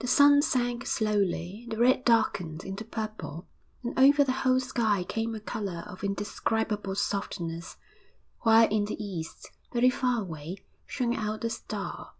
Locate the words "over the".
3.96-4.32